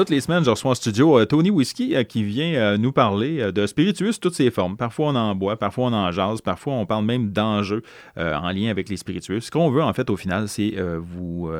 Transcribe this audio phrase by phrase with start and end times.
[0.00, 2.90] toutes les semaines, je reçois en studio euh, Tony Whisky euh, qui vient euh, nous
[2.90, 4.78] parler de spiritueux sous toutes ses formes.
[4.78, 7.82] Parfois, on en boit, parfois, on en jase, parfois, on parle même d'enjeux
[8.16, 9.40] en lien avec les spiritueux.
[9.40, 11.50] Ce qu'on veut, en fait, au final, c'est vous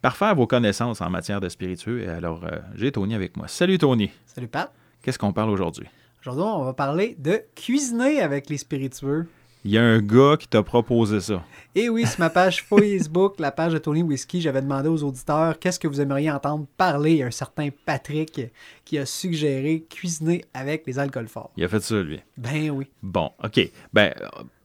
[0.00, 2.02] parfaire vos connaissances en matière de spiritueux.
[2.02, 2.44] Et alors,
[2.76, 3.48] j'ai Tony avec moi.
[3.48, 4.10] Salut, Tony.
[4.26, 4.72] Salut, Pat.
[5.02, 5.86] Qu'est-ce qu'on parle aujourd'hui?
[6.20, 9.26] Aujourd'hui, on va parler de cuisiner avec les spiritueux
[9.68, 11.44] il y a un gars qui t'a proposé ça.
[11.74, 15.02] Et eh oui, sur ma page Facebook, la page de Tony Whiskey, j'avais demandé aux
[15.02, 17.22] auditeurs qu'est-ce que vous aimeriez entendre parler?
[17.22, 18.40] Un certain Patrick
[18.86, 21.50] qui a suggéré cuisiner avec les alcools forts.
[21.58, 22.18] Il a fait ça, lui.
[22.38, 22.86] Ben oui.
[23.02, 23.60] Bon, OK.
[23.92, 24.14] Ben,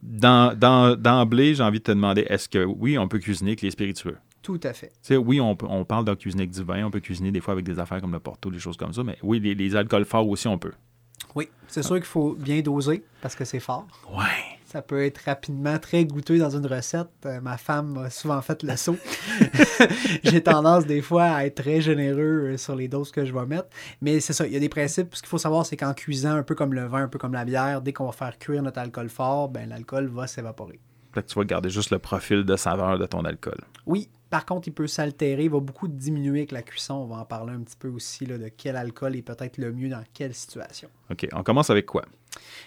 [0.00, 3.60] d'emblée, dans, d'emblée, j'ai envie de te demander est-ce que oui, on peut cuisiner avec
[3.60, 4.16] les spiritueux?
[4.40, 4.90] Tout à fait.
[5.02, 7.52] sais, oui, on, on parle de cuisiner avec du vin, on peut cuisiner des fois
[7.52, 10.06] avec des affaires comme le porto, des choses comme ça, mais oui, les, les alcools
[10.06, 10.72] forts aussi, on peut.
[11.34, 13.86] Oui, c'est sûr qu'il faut bien doser parce que c'est fort.
[14.10, 14.43] Ouais.
[14.74, 17.06] Ça peut être rapidement très goûteux dans une recette.
[17.26, 18.96] Euh, ma femme a souvent fait le saut.
[20.24, 23.46] J'ai tendance des fois à être très généreux euh, sur les doses que je vais
[23.46, 23.68] mettre.
[24.00, 25.14] Mais c'est ça, il y a des principes.
[25.14, 27.34] Ce qu'il faut savoir, c'est qu'en cuisant, un peu comme le vin, un peu comme
[27.34, 30.80] la bière, dès qu'on va faire cuire notre alcool fort, ben, l'alcool va s'évaporer.
[31.12, 33.60] que tu vas garder juste le profil de saveur de ton alcool.
[33.86, 36.94] Oui, par contre, il peut s'altérer, il va beaucoup diminuer avec la cuisson.
[36.94, 39.72] On va en parler un petit peu aussi là, de quel alcool est peut-être le
[39.72, 40.88] mieux dans quelle situation.
[41.08, 42.04] OK, on commence avec quoi?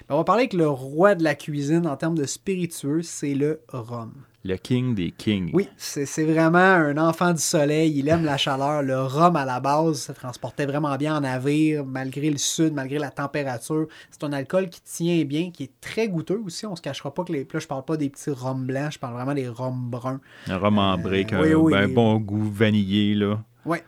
[0.08, 3.34] Ben, on va parler avec le roi de la cuisine en termes de spiritueux, c'est
[3.34, 4.14] le rhum.
[4.48, 5.50] Le king des kings.
[5.54, 8.00] Oui, c'est vraiment un enfant du soleil.
[8.00, 8.82] Il aime la chaleur.
[8.82, 12.98] Le rhum, à la base, se transportait vraiment bien en navire, malgré le sud, malgré
[12.98, 13.88] la température.
[14.10, 16.66] C'est un alcool qui tient bien, qui est très goûteux aussi.
[16.66, 17.45] On se cachera pas que les.
[17.52, 20.22] Là, je parle pas des petits rhums blancs, je parle vraiment des rhums bruns.
[20.48, 23.44] Un rhum en brique, euh, un bon goût vanillé, là.
[23.66, 23.80] Oui,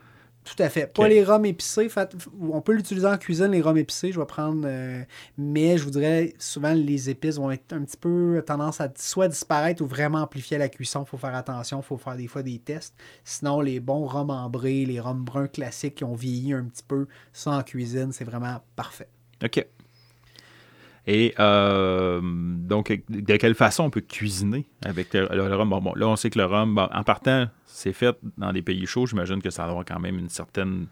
[0.55, 0.87] tout à fait.
[0.87, 1.87] Pas les rhums épicés.
[2.41, 4.11] on peut l'utiliser en cuisine, les rhums épicés.
[4.11, 4.63] Je vais prendre.
[4.65, 5.03] Euh,
[5.37, 9.27] mais je vous dirais, souvent, les épices vont être un petit peu tendance à soit
[9.27, 11.03] disparaître ou vraiment amplifier la cuisson.
[11.03, 11.79] Il faut faire attention.
[11.81, 12.95] Il faut faire des fois des tests.
[13.23, 17.07] Sinon, les bons rhums ambrés, les rhums bruns classiques qui ont vieilli un petit peu,
[17.31, 19.09] ça en cuisine, c'est vraiment parfait.
[19.43, 19.65] OK.
[21.07, 25.69] Et euh, donc, de quelle façon on peut cuisiner avec le, rhum?
[25.69, 29.05] Bon, là, on sait que le rhum, en partant, c'est fait dans des pays chauds.
[29.05, 30.87] J'imagine que ça doit avoir quand même une certaine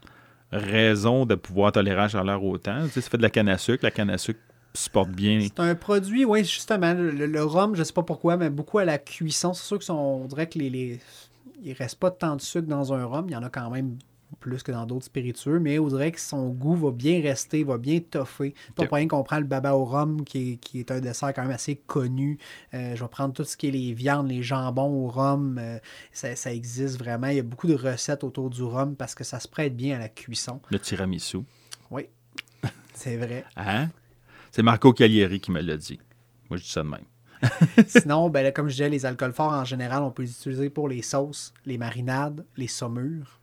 [0.52, 2.84] raison de pouvoir tolérer la chaleur autant.
[2.86, 3.84] Tu sais, c'est fait de la canne à sucre.
[3.84, 4.40] La canne à sucre
[4.74, 5.40] supporte bien.
[5.42, 6.94] C'est un produit, oui, justement.
[6.94, 9.54] Le, rhum, je ne sais pas pourquoi, mais beaucoup à la cuisson.
[9.54, 11.00] C'est sûr qu'on dirait que les, les...
[11.64, 13.26] il reste pas tant de sucre dans un rhum.
[13.28, 13.98] Il y en a quand même
[14.40, 17.78] plus que dans d'autres spiritueux, mais on dirait que son goût va bien rester, va
[17.78, 18.54] bien toffer.
[18.76, 21.52] Pas pour rien qu'on prend le baba au rhum, qui est, un dessert quand même
[21.52, 22.38] assez connu.
[22.74, 25.58] Euh, je vais prendre tout ce qui est les viandes, les jambons au rhum.
[25.60, 25.80] Euh,
[26.12, 27.28] ça, existe vraiment.
[27.28, 29.98] Il y a beaucoup de recettes autour du rhum parce que ça se prête bien
[29.98, 30.62] à la cuisson.
[30.70, 31.40] Le tiramisu.
[31.92, 32.08] Oui,
[32.94, 33.46] c'est vrai.
[33.56, 33.90] Hein?
[34.52, 36.00] C'est Marco Cagliari qui me l'a dit.
[36.50, 37.06] Moi, je dis ça de même.
[37.88, 40.88] Sinon, ben comme je disais, les alcools forts en général, on peut les utiliser pour
[40.88, 43.40] les sauces, les marinades, les saumures.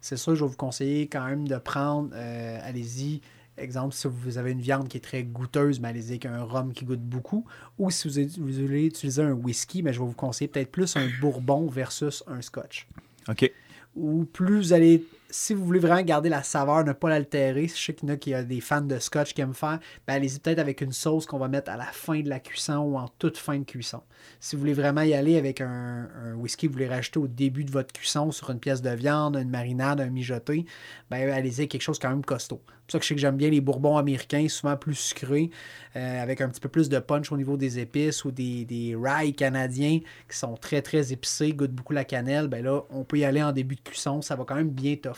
[0.00, 3.20] C'est sûr, je vais vous conseiller quand même de prendre, euh, allez-y,
[3.56, 6.72] exemple, si vous avez une viande qui est très goûteuse, mais allez-y avec un rhum
[6.72, 7.44] qui goûte beaucoup.
[7.78, 11.08] Ou si vous, voulez utiliser un whisky, mais je vais vous conseiller peut-être plus un
[11.20, 12.86] bourbon versus un scotch.
[13.28, 13.50] OK.
[13.96, 17.74] Ou plus vous allez si vous voulez vraiment garder la saveur, ne pas l'altérer, je
[17.74, 20.38] sais qu'il y en a a des fans de scotch qui aiment faire, ben allez-y
[20.38, 23.08] peut-être avec une sauce qu'on va mettre à la fin de la cuisson ou en
[23.18, 24.02] toute fin de cuisson.
[24.40, 27.64] Si vous voulez vraiment y aller avec un, whisky que vous voulez rajouter au début
[27.64, 30.64] de votre cuisson sur une pièce de viande, une marinade, un mijoté,
[31.10, 32.62] ben allez-y avec quelque chose quand même costaud.
[32.66, 35.50] C'est pour ça que je sais que j'aime bien les bourbons américains, souvent plus sucrés,
[35.94, 38.96] euh, avec un petit peu plus de punch au niveau des épices ou des, des
[38.96, 40.00] rye canadiens
[40.30, 42.48] qui sont très très épicés, goûtent beaucoup la cannelle.
[42.48, 44.96] Ben là, on peut y aller en début de cuisson, ça va quand même bien
[44.96, 45.17] toffer.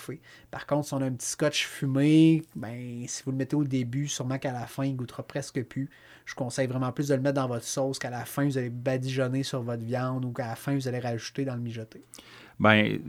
[0.51, 3.65] Par contre, si on a un petit scotch fumé, ben si vous le mettez au
[3.65, 5.89] début, sûrement qu'à la fin, il goûtera presque plus.
[6.25, 8.71] Je conseille vraiment plus de le mettre dans votre sauce qu'à la fin, vous allez
[8.71, 12.05] badigeonner sur votre viande ou qu'à la fin, vous allez rajouter dans le mijoté.
[12.59, 13.01] Ben,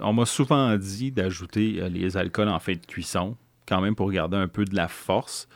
[0.00, 3.36] on m'a souvent dit d'ajouter euh, les alcools en fin de cuisson
[3.66, 5.48] quand même pour garder un peu de la force,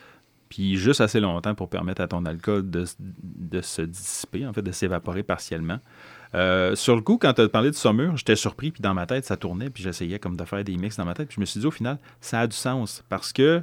[0.51, 4.73] puis juste assez longtemps pour permettre à ton alcool de, se dissiper, en fait, de
[4.73, 5.79] s'évaporer partiellement.
[6.35, 9.07] Euh, sur le coup, quand tu as parlé de saumure, j'étais surpris, puis dans ma
[9.07, 11.41] tête, ça tournait, puis j'essayais comme de faire des mix dans ma tête, puis je
[11.41, 13.63] me suis dit au final, ça a du sens, parce que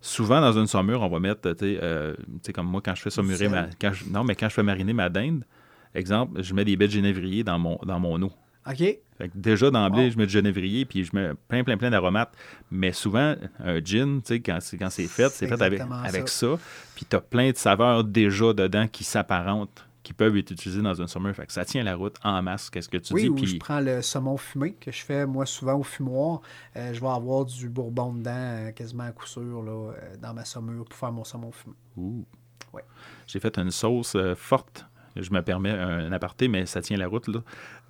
[0.00, 2.14] souvent dans une saumure, on va mettre, tu sais, euh,
[2.54, 3.66] comme moi quand je fais saumurer ma,
[4.10, 5.44] non, mais quand je fais mariner ma dinde,
[5.92, 8.32] exemple, je mets des baies de génévrier dans mon, dans mon eau.
[8.70, 8.98] OK.
[9.34, 12.32] déjà d'emblée, je mets du genévrier puis je mets plein, plein, plein d'aromates.
[12.70, 16.58] Mais souvent, un gin, quand c'est, quand c'est fait, c'est fait avec, avec ça.
[16.94, 21.02] Puis tu as plein de saveurs déjà dedans qui s'apparentent qui peuvent être utilisées dans
[21.02, 21.34] un saumur.
[21.34, 23.28] Fait que ça tient la route en masse, qu'est-ce que tu dis.
[23.28, 26.40] Oui, je prends le saumon fumé que je fais moi souvent au fumoir.
[26.76, 30.32] Euh, je vais avoir du bourbon dedans, euh, quasiment à coup sûr, là, euh, dans
[30.32, 31.74] ma saumure pour faire mon saumon fumé.
[31.98, 32.24] Ouh.
[32.72, 32.84] Ouais.
[33.26, 34.86] J'ai fait une sauce forte
[35.22, 37.40] je me permets un aparté, mais ça tient la route, là.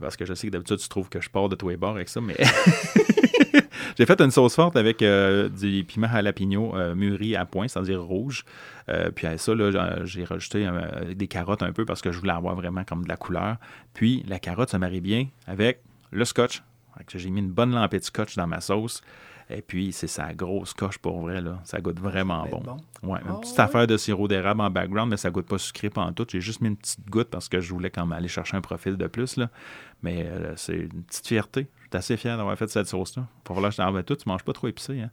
[0.00, 1.96] Parce que je sais que d'habitude, tu trouves que je pars de tous les bords
[1.96, 2.36] avec ça, mais.
[3.98, 8.00] J'ai fait une sauce forte avec euh, du piment jalapeno euh, mûri à point, c'est-à-dire
[8.00, 8.44] rouge.
[8.88, 9.52] Euh, puis à ça,
[10.04, 13.08] j'ai rajouté euh, des carottes un peu parce que je voulais avoir vraiment comme de
[13.08, 13.56] la couleur.
[13.94, 15.80] Puis la carotte, ça marie bien avec
[16.12, 16.62] le scotch.
[17.12, 19.02] J'ai mis une bonne lampée de scotch dans ma sauce.
[19.50, 21.40] Et puis, c'est sa grosse coche pour vrai.
[21.40, 21.58] Là.
[21.64, 22.76] Ça goûte vraiment Ça bon.
[23.02, 23.60] Ouais, une Ah petite ouais?
[23.64, 26.26] affaire de sirop d'érable en background, mais ça goûte pas sucré pendant tout.
[26.30, 28.60] J'ai juste mis une petite goutte parce que je voulais quand même aller chercher un
[28.60, 29.36] profil de plus.
[29.36, 29.48] Là.
[30.02, 31.68] Mais euh, c'est une petite fierté.
[31.90, 33.24] Suis assez fier d'avoir fait cette sauce-là.
[33.44, 35.00] Pour voilà, je t'en vais tout, tu manges pas trop épicé.
[35.00, 35.10] Hein?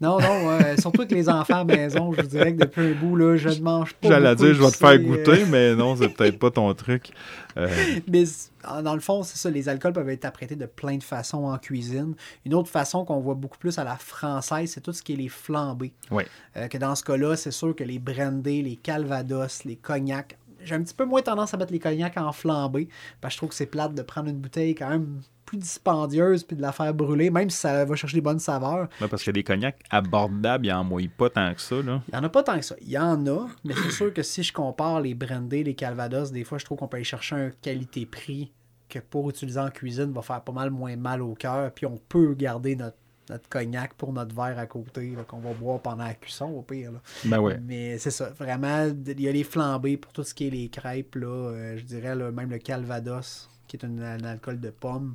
[0.00, 2.82] Non, non, euh, surtout avec les enfants à la maison, je vous dirais que depuis
[2.82, 4.08] un bout, là, je ne mange pas.
[4.08, 7.12] J'allais dire, je vais te faire goûter, mais non, c'est peut-être pas ton truc.
[7.56, 7.66] Euh,
[8.08, 8.50] Mais c-
[8.84, 11.56] dans le fond, c'est ça, les alcools peuvent être apprêtés de plein de façons en
[11.56, 12.14] cuisine.
[12.44, 15.16] Une autre façon qu'on voit beaucoup plus à la française, c'est tout ce qui est
[15.16, 15.92] les flambés.
[16.10, 16.26] ouais.
[16.58, 20.36] Euh, que dans ce cas-là, c'est sûr que les brandés, les calvados, les cognacs,
[20.68, 22.88] j'ai un petit peu moins tendance à mettre les cognacs en flambé,
[23.20, 26.44] parce que je trouve que c'est plate de prendre une bouteille quand même plus dispendieuse
[26.44, 28.88] puis de la faire brûler, même si ça va chercher des bonnes saveurs.
[29.00, 31.76] Ouais, parce que des cognacs abordables, ils en mouillent pas tant que ça.
[31.76, 32.02] Là.
[32.08, 32.74] Il n'y en a pas tant que ça.
[32.82, 36.32] Il y en a, mais c'est sûr que si je compare les brandés, les calvados,
[36.32, 38.52] des fois, je trouve qu'on peut aller chercher un qualité-prix
[38.90, 41.72] que pour utiliser en cuisine va faire pas mal moins mal au cœur.
[41.72, 42.96] Puis on peut garder notre,
[43.30, 46.92] notre cognac pour notre verre à côté qu'on va boire pendant la cuisson, au pire.
[46.92, 47.00] là.
[47.24, 47.58] Ben ouais.
[47.64, 48.30] Mais c'est ça.
[48.30, 51.14] Vraiment, il y a les flambés pour tout ce qui est les crêpes.
[51.16, 55.14] Là, euh, je dirais là, même le calvados, qui est un alcool de pomme.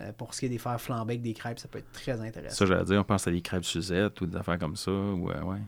[0.00, 2.20] euh, pour ce qui est des fers flambés avec des crêpes, ça peut être très
[2.20, 2.56] intéressant.
[2.56, 4.90] Ça, j'allais dire, on pense à des crêpes Suzette ou des affaires comme ça.
[4.90, 5.58] Ou, euh, ouais.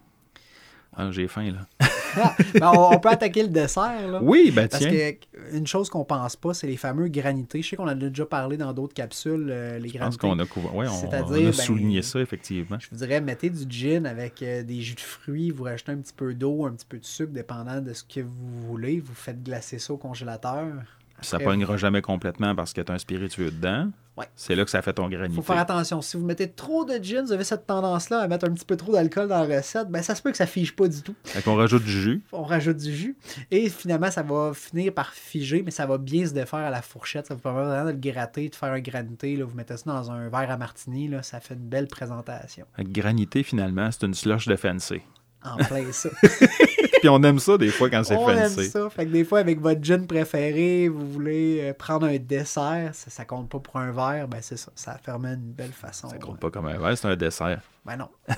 [0.97, 1.67] Ah, j'ai faim, là.
[2.61, 4.09] Ben, on, on peut attaquer le dessert.
[4.09, 4.21] Là.
[4.23, 4.91] Oui, ben Parce tiens.
[5.13, 7.63] que une chose qu'on pense pas, c'est les fameux granités.
[7.63, 10.29] Je sais qu'on en a déjà parlé dans d'autres capsules, euh, les Je pense granités.
[10.29, 10.75] qu'on a couvert.
[10.75, 12.79] Ouais, on, on a ben, souligné ça, effectivement.
[12.79, 15.99] Je vous dirais, mettez du gin avec euh, des jus de fruits, vous rajoutez un
[15.99, 19.01] petit peu d'eau, un petit peu de sucre, dépendant de ce que vous voulez.
[19.01, 20.67] Vous faites glacer ça au congélateur.
[21.21, 23.89] Ça pognera jamais complètement parce que tu as un spiritueux dedans.
[24.17, 24.27] Ouais.
[24.37, 25.35] C'est là que ça fait ton Il granité.
[25.35, 26.01] faut faire attention.
[26.01, 28.77] Si vous mettez trop de gin, vous avez cette tendance-là à mettre un petit peu
[28.77, 31.15] trop d'alcool dans la recette, ben ça se peut que ça fige pas du tout.
[31.25, 32.23] Fait qu'on rajoute du jus.
[32.33, 33.17] On rajoute du jus.
[33.51, 36.81] Et finalement, ça va finir par figer, mais ça va bien se défaire à la
[36.83, 37.27] fourchette.
[37.27, 39.35] Ça vous permet vraiment de le gratter, de faire un granité.
[39.37, 39.45] Là.
[39.47, 42.67] Vous mettez ça dans un verre à martini, là, ça fait une belle présentation.
[42.77, 45.01] Que Granité, finalement, c'est une slush de fancy.
[45.43, 46.09] En plein ça.
[47.05, 48.71] Puis on aime ça des fois quand c'est On aime fancy.
[48.71, 48.89] ça.
[48.89, 53.11] Fait que des fois, avec votre gin préféré, vous voulez euh, prendre un dessert, ça,
[53.11, 54.73] ça compte pas pour un verre, ben c'est ça.
[54.75, 56.09] Ça permet une belle façon.
[56.09, 57.61] Ça compte pas comme un verre, c'est un dessert.
[57.85, 58.09] Ben non.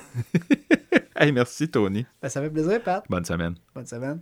[1.19, 2.05] Hey, merci Tony.
[2.21, 3.03] Ben, ça fait plaisir, Pat.
[3.09, 3.55] Bonne semaine.
[3.73, 4.19] Bonne semaine.